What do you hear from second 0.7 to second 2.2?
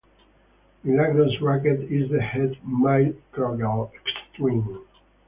Milagros' racquet is the